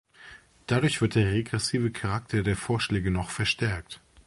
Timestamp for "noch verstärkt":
3.11-4.01